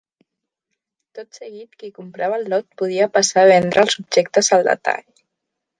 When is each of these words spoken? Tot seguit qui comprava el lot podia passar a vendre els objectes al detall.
Tot 1.17 1.37
seguit 1.39 1.77
qui 1.83 1.91
comprava 1.99 2.41
el 2.43 2.49
lot 2.55 2.67
podia 2.83 3.11
passar 3.19 3.45
a 3.45 3.53
vendre 3.55 3.87
els 3.87 4.03
objectes 4.07 4.53
al 4.59 4.69
detall. 4.73 5.11